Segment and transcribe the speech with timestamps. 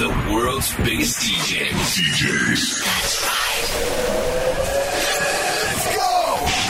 [0.00, 2.00] The world's biggest DJs.
[2.00, 2.62] DJs.
[2.86, 3.68] That's right.
[5.66, 6.14] Let's go.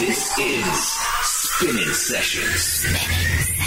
[0.04, 0.79] This is
[1.22, 2.61] Spinnin Sessions.
[2.61, 3.59] Spinnin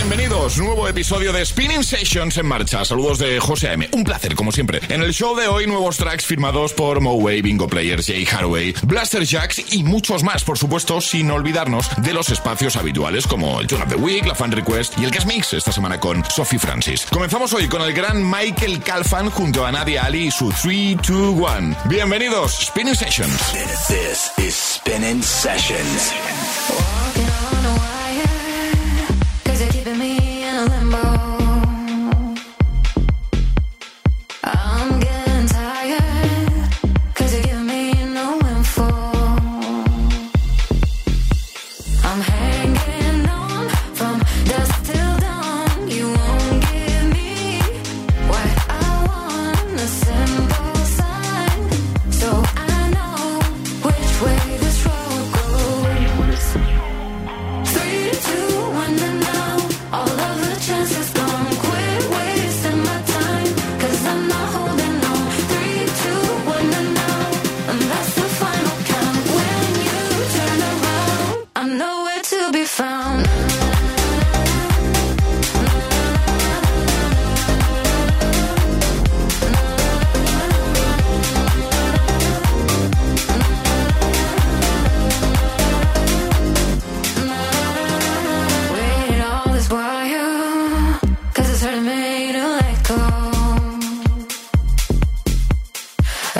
[0.00, 2.86] Bienvenidos, nuevo episodio de Spinning Sessions en marcha.
[2.86, 3.86] Saludos de José M.
[3.92, 4.80] Un placer, como siempre.
[4.88, 9.24] En el show de hoy, nuevos tracks firmados por Moway, Bingo Players, Jay Haraway, Blaster
[9.26, 13.82] Jacks y muchos más, por supuesto, sin olvidarnos de los espacios habituales como el Tune
[13.82, 17.06] of the Week, la Fan Request y el Guest Mix esta semana con Sophie Francis.
[17.12, 21.08] Comenzamos hoy con el gran Michael Calfan junto a Nadia Ali y su 3, 2,
[21.36, 21.76] 1.
[21.90, 23.52] Bienvenidos, Spinning Sessions.
[23.86, 26.14] This is Spinning Sessions.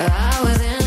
[0.03, 0.80] I was in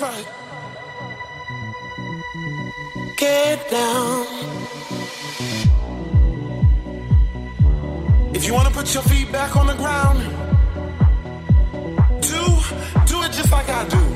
[0.00, 0.26] Right.
[3.18, 4.26] Get down.
[8.34, 10.20] If you want to put your feet back on the ground,
[12.22, 12.42] do
[13.06, 14.09] do it just like I do.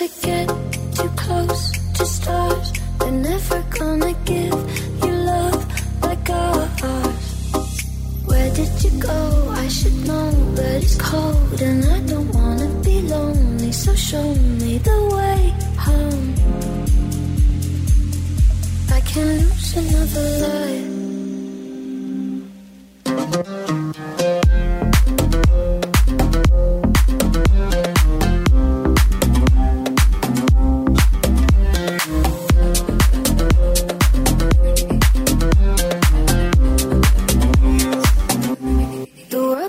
[0.00, 0.31] Remember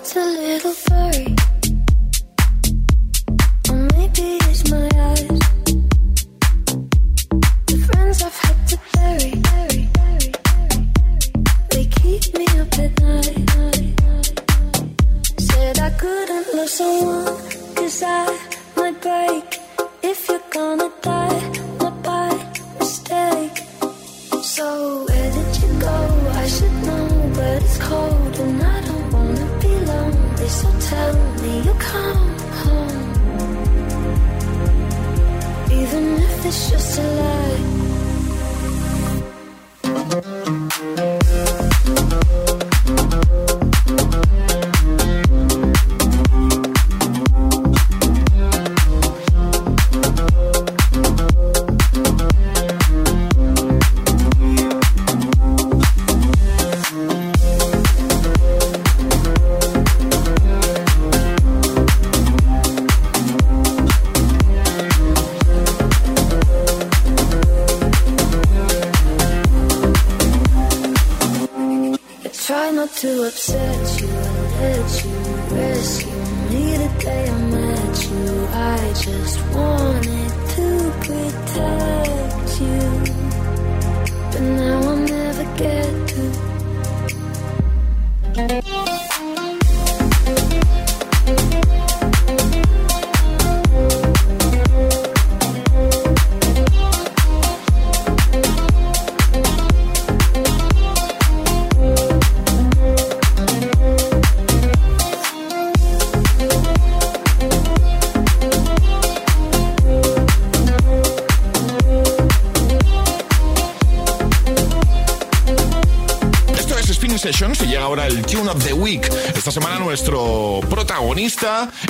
[0.06, 1.43] It's a little furry?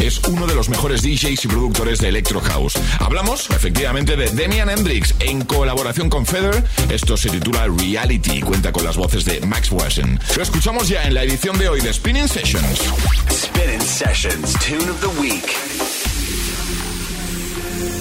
[0.01, 2.73] Es uno de los mejores DJs y productores de Electro House.
[2.99, 6.63] Hablamos, efectivamente, de Demian Hendrix en colaboración con Feather.
[6.89, 10.19] Esto se titula Reality y cuenta con las voces de Max Wesson.
[10.35, 12.79] Lo escuchamos ya en la edición de hoy de Spinning Sessions.
[13.31, 15.45] Spinning Sessions, Tune of the Week.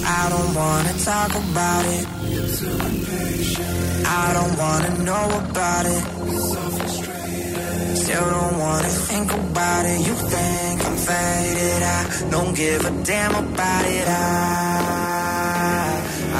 [0.05, 2.07] I don't wanna talk about it.
[4.05, 6.62] I don't wanna know about it.
[7.95, 9.99] Still don't wanna think about it.
[10.07, 11.83] You think I'm faded.
[11.83, 14.07] I don't give a damn about it.
[14.07, 14.13] I,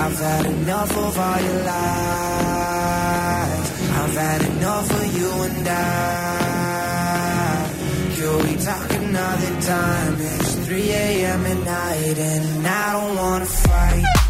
[0.03, 2.93] I've had enough of all your lies.
[3.99, 5.73] I've had enough of you and I.
[8.15, 10.15] Can we talk another time?
[10.19, 11.45] It's 3 a.m.
[11.45, 14.22] at night and I don't wanna fight.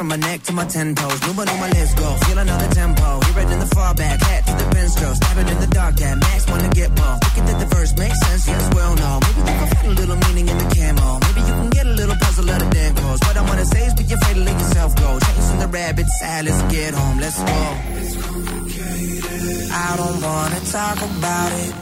[0.00, 1.20] To my ten toes.
[1.26, 2.08] Moving on my let's go.
[2.24, 3.20] Feel another tempo.
[3.20, 4.22] Hear it in the far fallback.
[4.22, 5.16] Hat to the pen stroke.
[5.16, 5.94] Stabbing in the dark.
[5.96, 7.16] That max wanna get more.
[7.20, 8.48] Thinking that the verse makes sense.
[8.48, 9.20] Yes, well, no.
[9.20, 11.20] Maybe you can find a little meaning in the camo.
[11.26, 13.20] Maybe you can get a little puzzle out of Dan close.
[13.26, 15.18] What I wanna say is be afraid to let yourself go.
[15.20, 16.44] Chasing the rabbit side.
[16.46, 17.18] Let's get home.
[17.20, 17.60] Let's go.
[18.00, 19.70] It's complicated.
[19.70, 21.72] I don't wanna talk about it.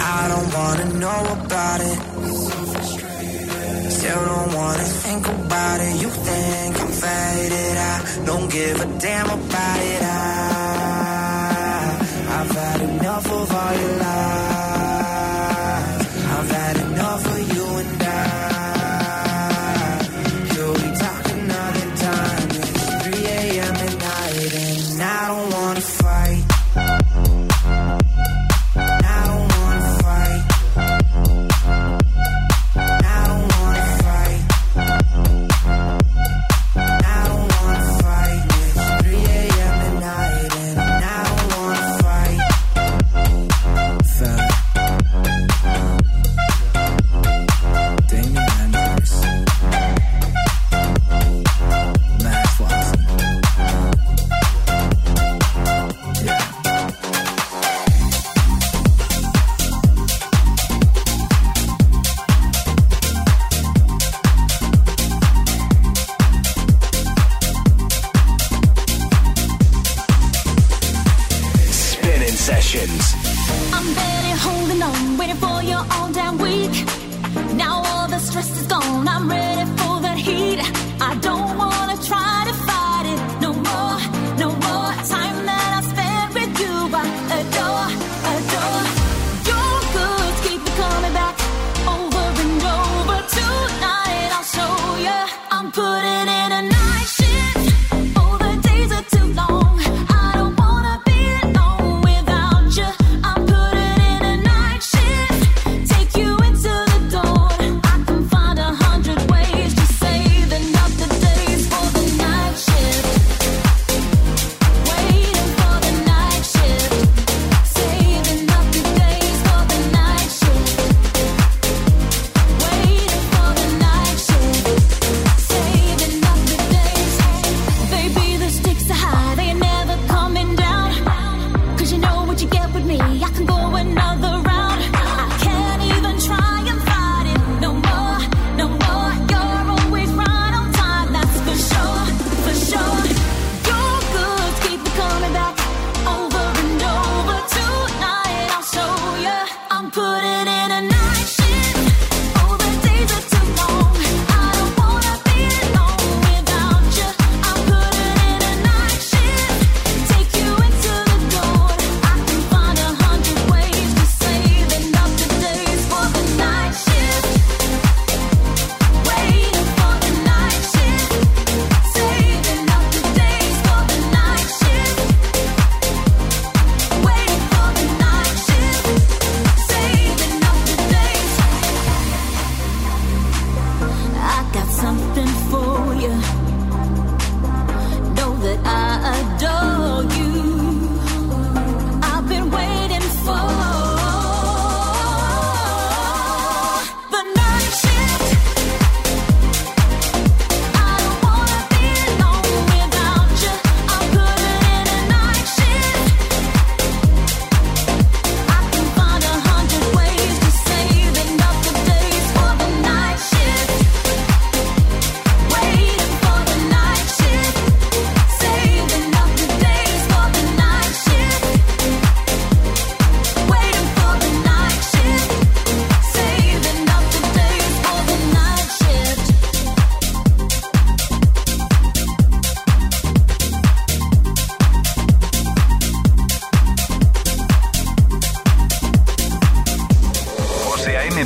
[0.00, 2.47] I don't wanna know about it.
[3.90, 6.02] Still don't wanna think about it.
[6.02, 7.76] You think I'm faded.
[7.76, 10.02] I don't give a damn about it.
[10.02, 10.08] I,
[12.36, 14.47] I've had enough of all your lies.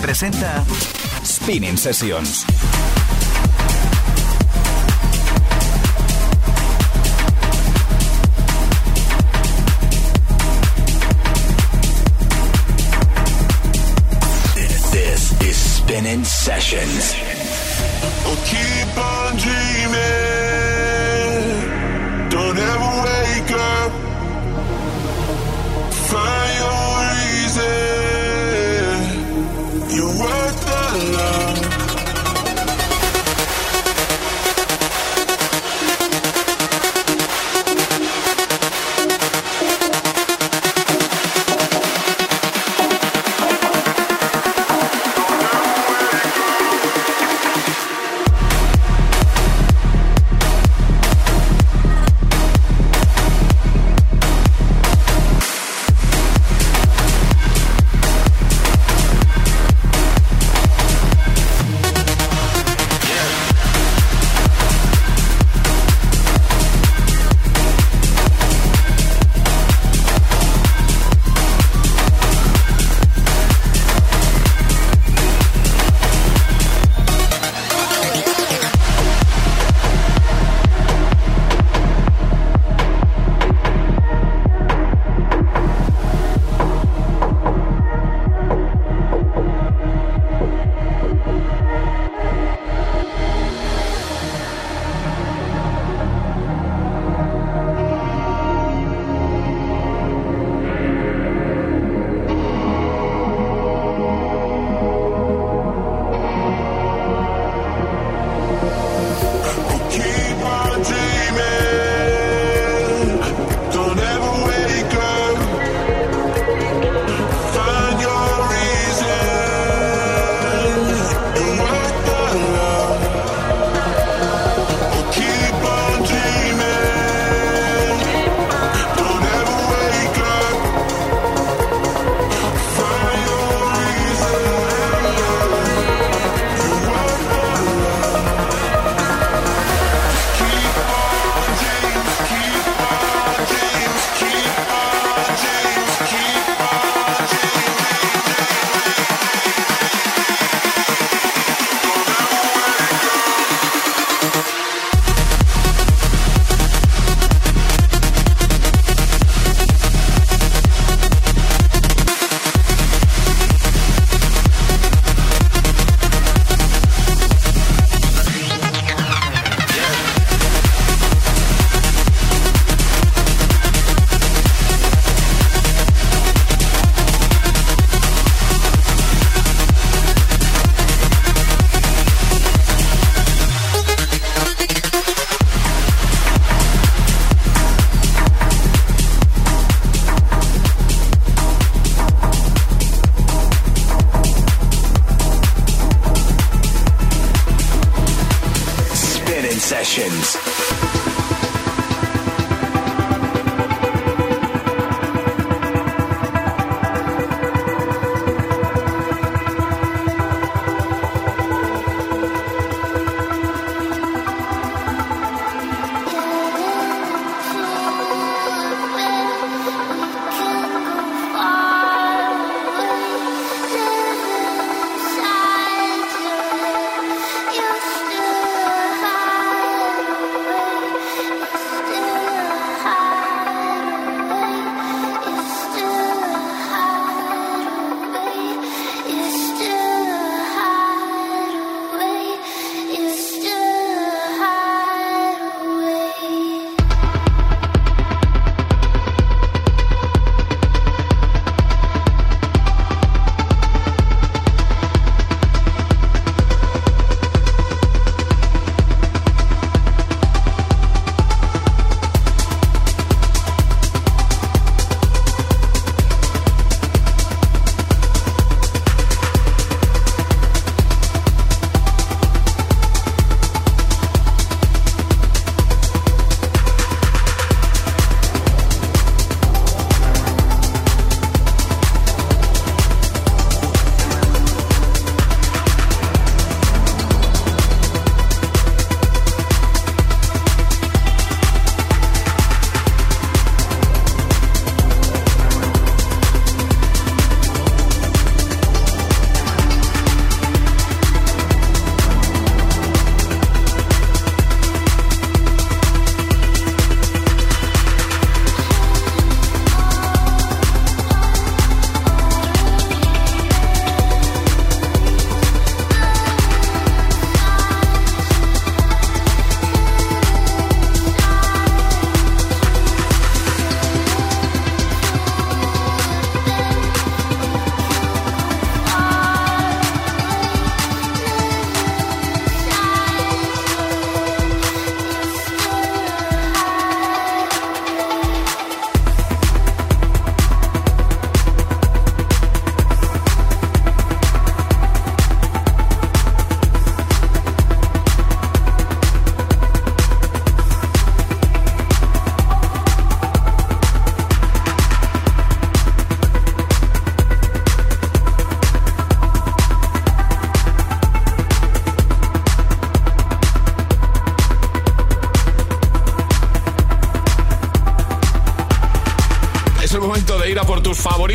[0.02, 0.64] presenta
[1.22, 2.44] Spinnin Sessions.
[14.90, 17.14] This is Spinnin Sessions.
[18.26, 20.21] Oh, keep on dreaming.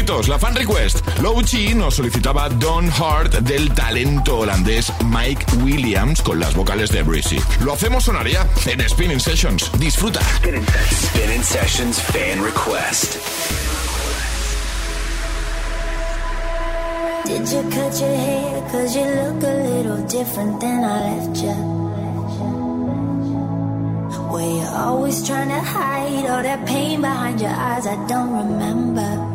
[0.08, 1.02] favoritos, la fan request.
[1.46, 7.39] Chi nos solicitaba Don Hart del talento holandés Mike Williams con las vocales de Breezy.
[7.62, 9.72] Lo hacemos sonaría en Spinning Sessions.
[9.80, 10.20] Disfruta.
[10.38, 13.17] Spinning, Spinning Sessions fan request.
[17.26, 18.63] Did you cut your hair?
[18.72, 21.56] Cause you look a little different than I left you.
[24.32, 27.86] Were you always trying to hide all that pain behind your eyes?
[27.86, 29.27] I don't remember.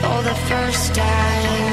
[0.00, 1.69] For the first time.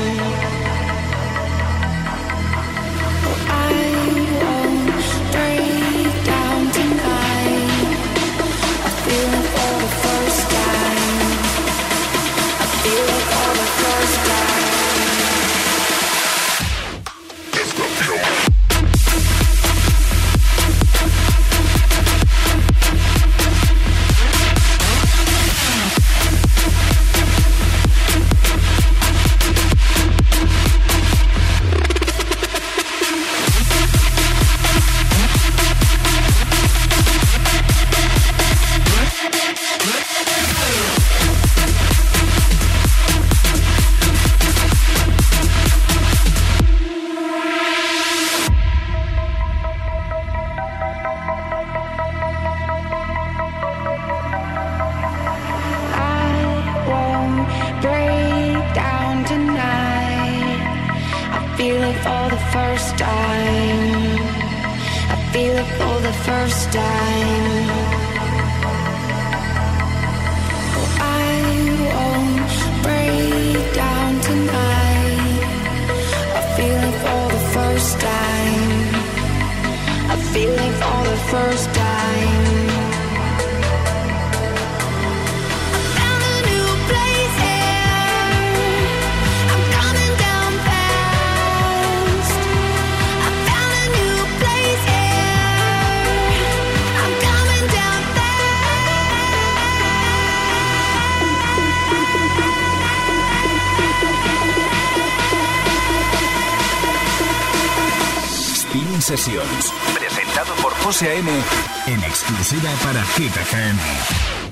[112.97, 114.46] Hit FM.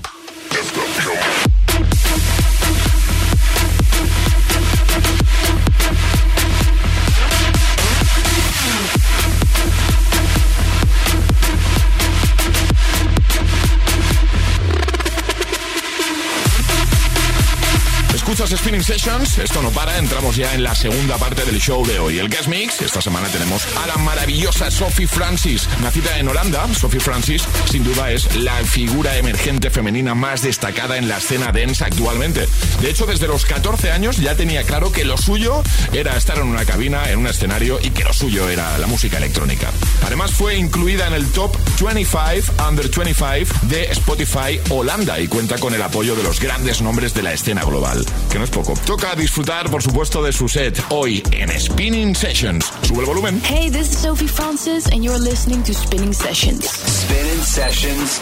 [18.66, 22.18] Spinning Sessions, esto no para, entramos ya en la segunda parte del show de hoy.
[22.18, 26.68] El Guest Mix, esta semana tenemos a la maravillosa Sophie Francis, nacida en Holanda.
[26.74, 31.84] Sophie Francis, sin duda, es la figura emergente femenina más destacada en la escena dance
[31.84, 32.48] actualmente.
[32.82, 35.62] De hecho, desde los 14 años ya tenía claro que lo suyo
[35.94, 39.18] era estar en una cabina, en un escenario y que lo suyo era la música
[39.18, 39.72] electrónica.
[40.08, 45.76] Además, fue incluida en el top 25 Under 25 de Spotify Holanda y cuenta con
[45.76, 48.04] el apoyo de los grandes nombres de la escena global
[48.36, 48.74] que no es poco.
[48.86, 52.72] Toca disfrutar, por supuesto, de su set hoy en Spinnin Sessions.
[52.84, 53.42] Sube el volumen.
[53.42, 56.66] Hey, this is Sophie Francis, and you're listening to Spinnin Sessions.
[56.66, 58.22] Spinnin Sessions,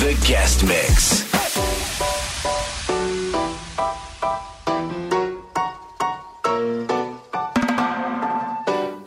[0.00, 1.24] the guest mix.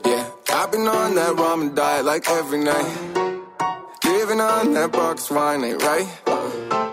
[0.06, 2.95] Yeah, I've been on that ramen diet like every night.
[4.06, 6.87] Living on that box wine ain't right.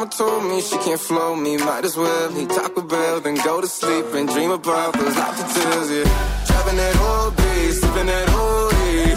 [0.00, 3.60] Mama told me she can't flow me, might as well eat Taco Bell, then go
[3.60, 6.46] to sleep and dream about those altitudes, yeah.
[6.46, 7.42] Driving that old B,
[7.80, 9.12] sipping that old E.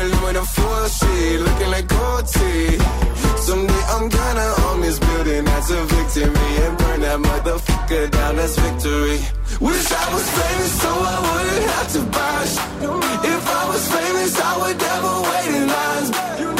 [0.00, 2.78] Aluminum foil sheet, looking like gold tea.
[3.36, 6.52] Someday I'm gonna own this building, that's a victory.
[6.64, 9.18] And burn that motherfucker down, that's victory.
[9.60, 12.42] Wish I was famous so I wouldn't have to buy
[13.34, 16.57] If I was famous, I would never wait in lines.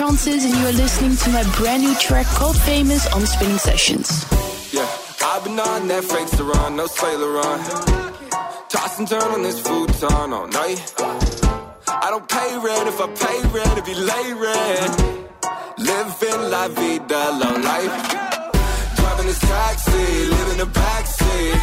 [0.00, 4.24] Francis, and you are listening to my brand new track called Famous on Spinnin Sessions.
[4.72, 4.88] Yeah,
[5.22, 7.58] I've been on that fake Saran, no Sailor on.
[8.70, 10.94] Toss and turn on this futon all night.
[10.96, 14.92] I don't pay rent if I pay rent, if you lay rent.
[15.76, 17.94] Living la vida, low life.
[18.96, 21.60] Driving this taxi, living the backseat.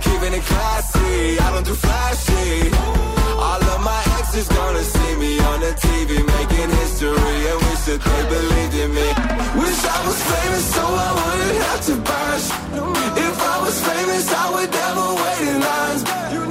[0.00, 3.21] Keeping it classy, I don't do flashy.
[3.46, 8.00] All of my exes gonna see me on the TV making history and wish that
[8.08, 9.08] they believed in me.
[9.62, 12.22] Wish I was famous so I wouldn't have to buy
[13.26, 16.41] If I was famous, I would never wait in lines.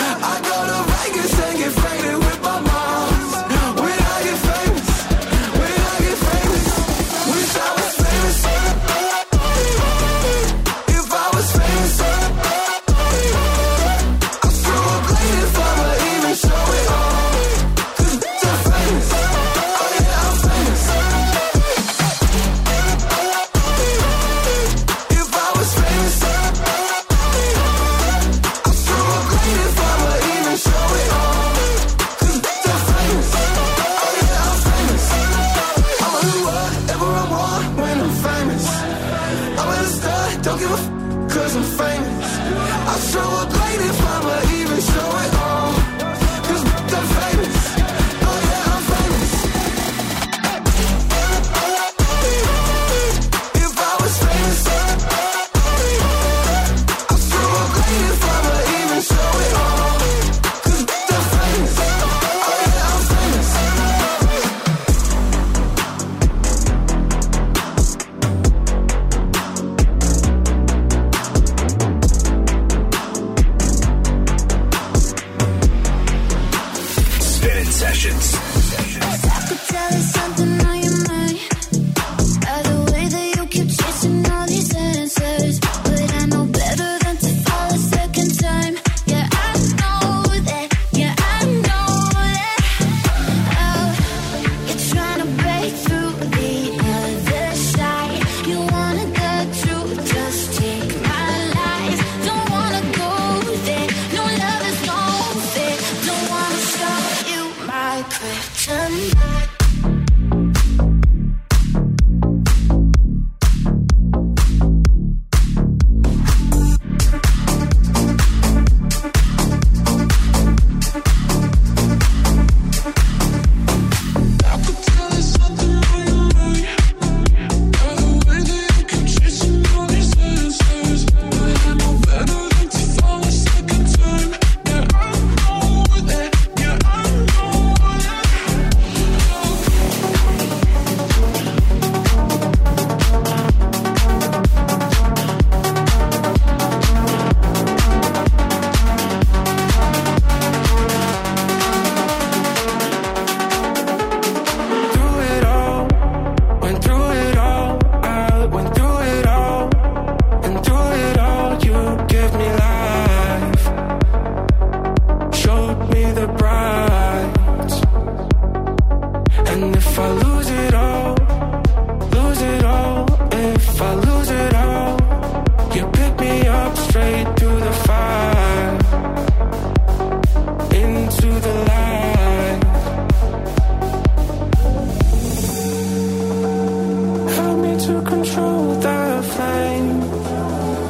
[188.32, 190.00] Control the flame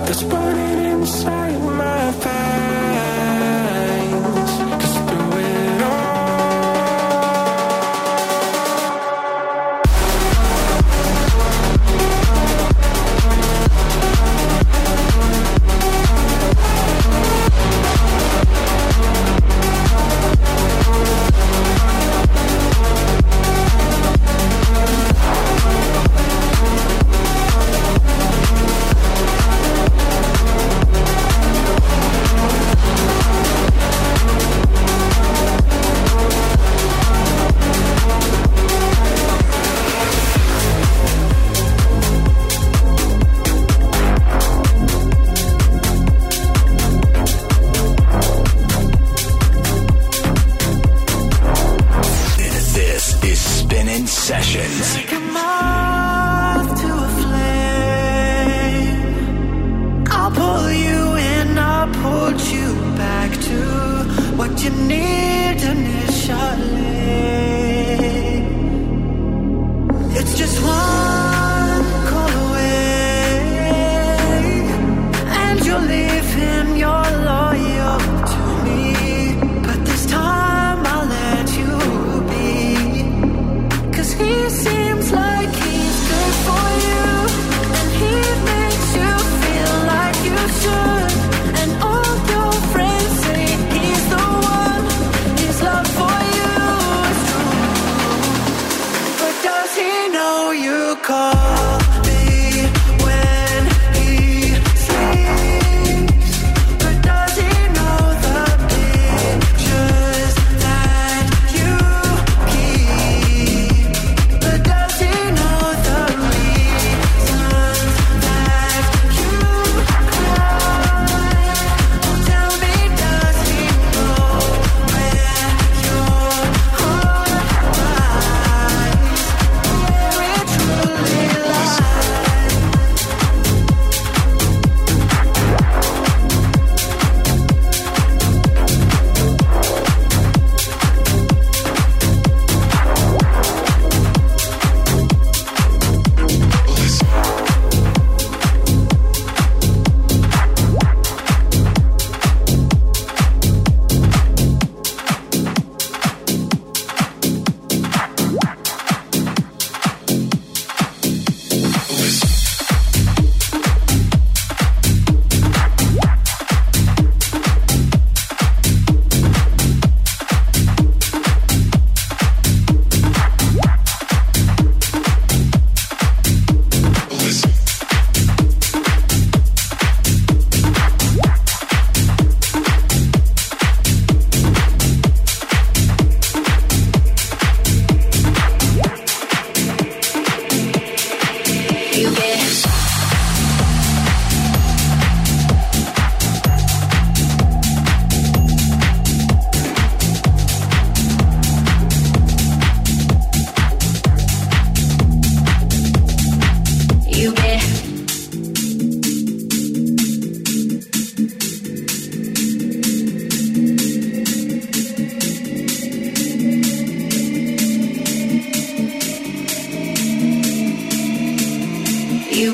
[0.06, 2.71] that's burning inside my veins.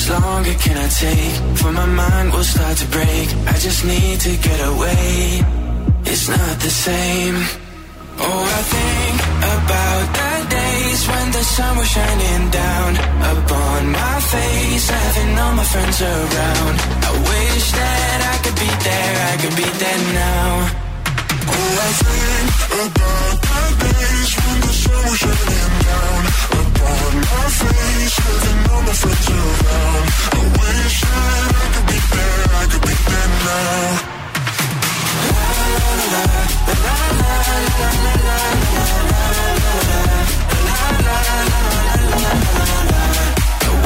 [0.00, 1.58] Much longer can I take?
[1.58, 3.28] For my mind will start to break.
[3.46, 5.40] I just need to get away.
[6.04, 7.36] It's not the same.
[8.22, 9.16] Oh, I think
[9.56, 12.90] about the days when the sun was shining down
[13.34, 16.76] upon my face, having all my friends around.
[17.08, 20.79] I wish that I could be there, I could be there now.
[21.52, 22.50] Oh, I think
[22.84, 26.22] about the days when the sun was shining down
[26.60, 28.16] upon my face,
[29.70, 30.04] all.
[30.30, 33.88] I wish that I could be there, I could be there now.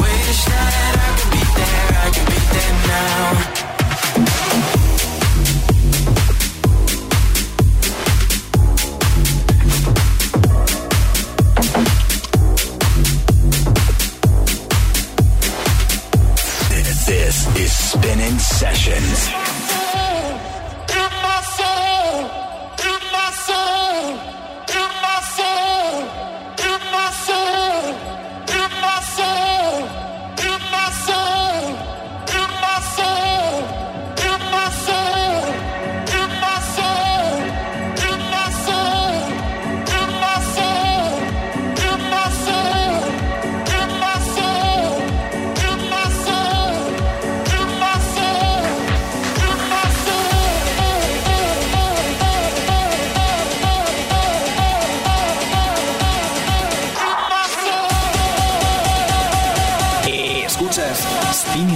[0.01, 3.64] Wish that I could be there, I could be there now.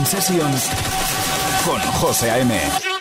[0.10, 0.72] Sessions
[1.64, 2.99] con José A.M.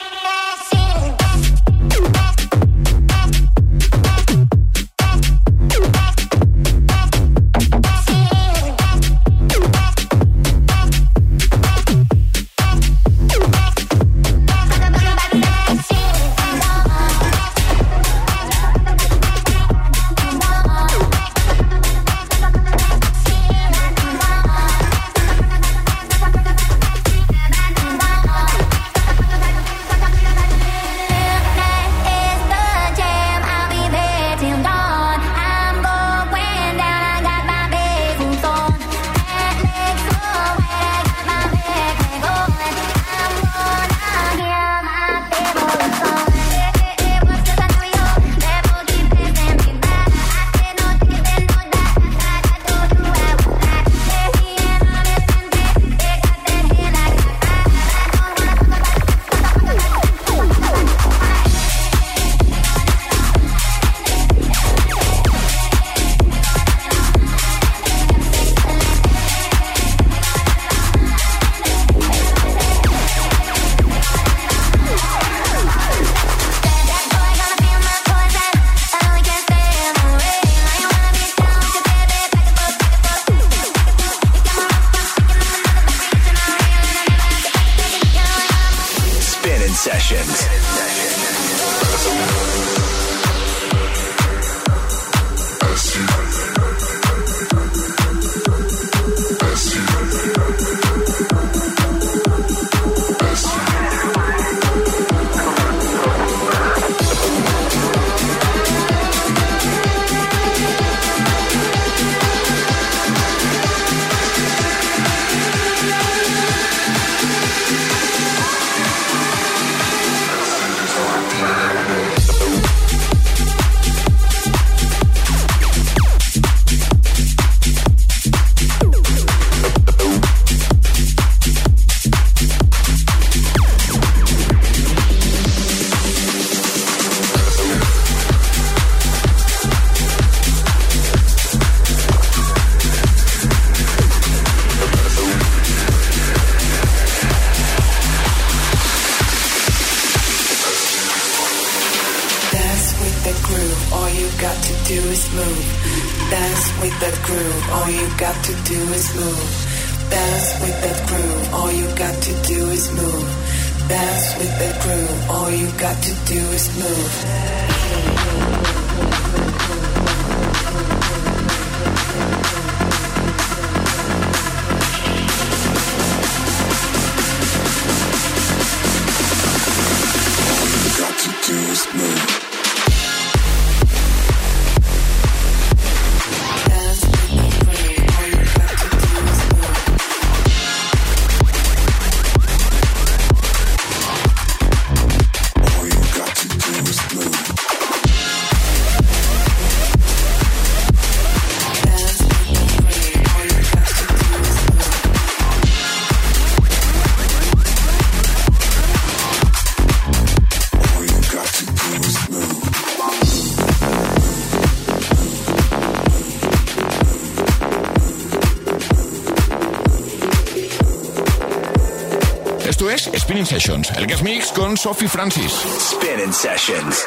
[223.06, 225.52] Spinning Sessions, el guest mix con Sophie Francis.
[225.78, 227.06] Spinning Sessions.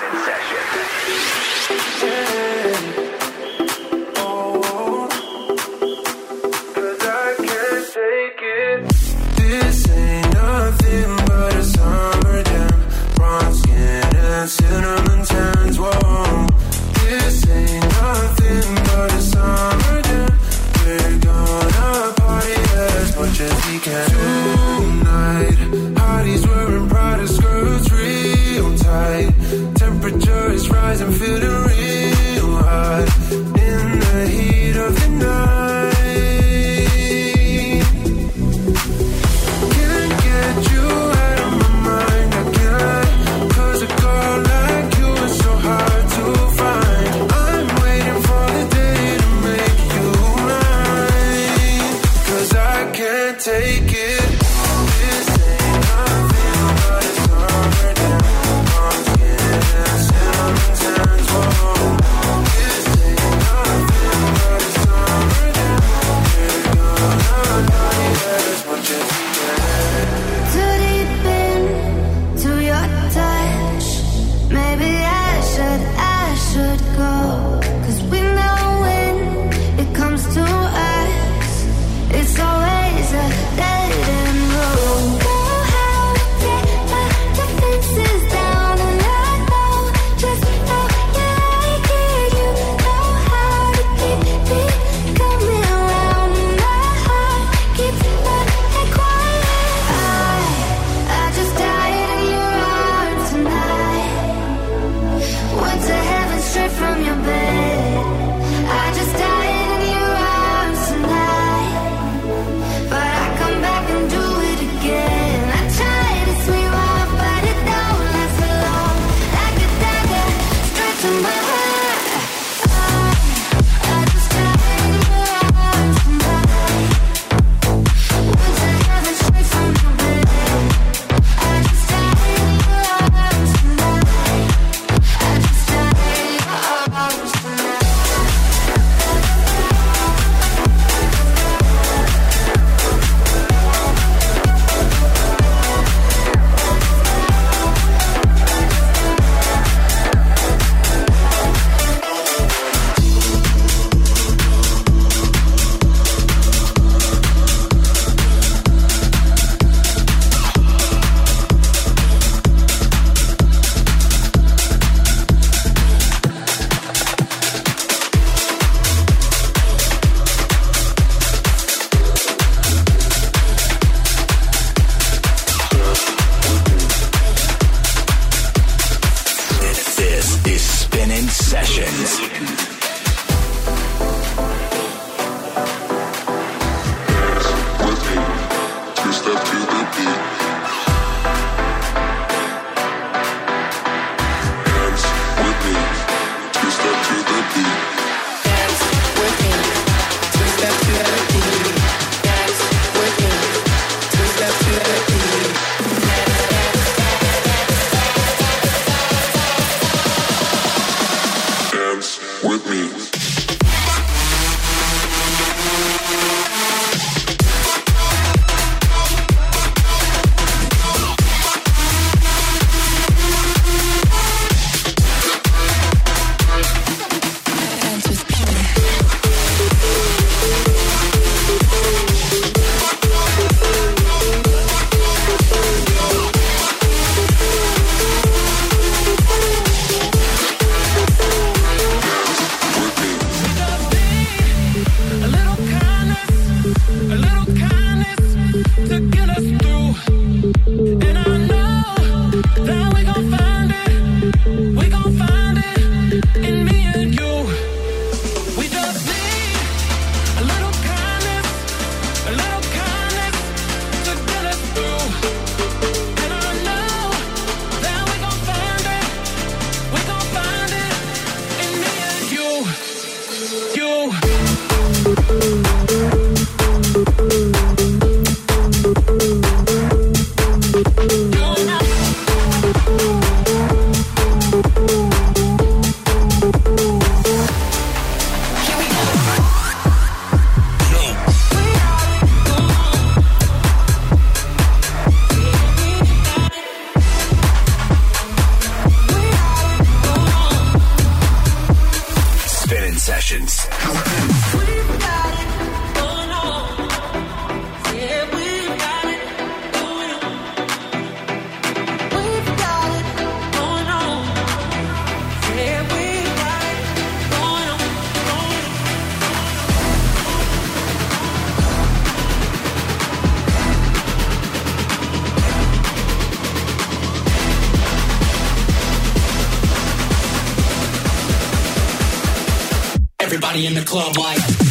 [333.31, 334.70] everybody in the club like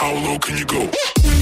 [0.00, 1.37] A.M.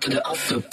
[0.00, 0.69] to the after.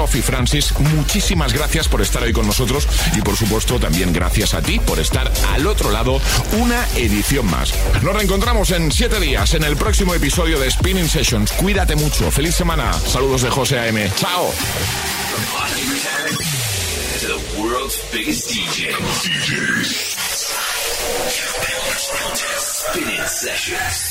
[0.00, 0.72] Sophie Francis.
[0.78, 4.98] Muchísimas gracias por estar hoy con nosotros y, por supuesto, también gracias a ti por
[4.98, 6.18] estar al otro lado
[6.52, 7.74] una edición más.
[8.02, 11.52] Nos reencontramos en siete días en el próximo episodio de Spinning Sessions.
[11.52, 12.30] Cuídate mucho.
[12.30, 12.94] Feliz semana.
[12.94, 14.10] Saludos de José A.M.
[14.16, 14.50] Chao.
[22.58, 24.09] Spinning Sessions.